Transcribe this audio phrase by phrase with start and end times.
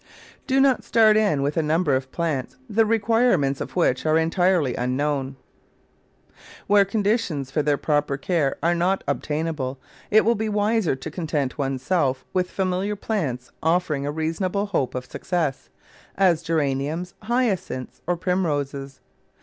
[0.47, 4.17] Do not start in with a number of plants the require ments of which are
[4.17, 5.35] entirely unknown.
[6.65, 9.79] Where con ditions for their proper care are not obtainable
[10.09, 14.65] it will be wiser to content one's self with familiar plants of fering a reasonable
[14.65, 15.69] hope of success,
[16.15, 19.01] as Geraniums, Hyacinths, or Primroses.